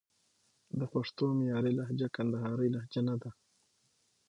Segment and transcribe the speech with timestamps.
[0.79, 3.31] د پښتو معیاري لهجه کندهارۍ لجه ده